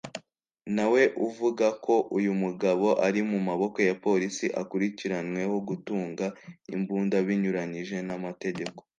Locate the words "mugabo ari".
2.43-3.21